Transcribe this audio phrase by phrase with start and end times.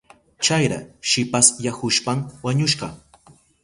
[0.47, 0.79] Chayra
[1.09, 2.87] shipasyahushpan wañushka.